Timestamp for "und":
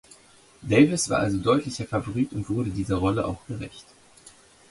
2.33-2.49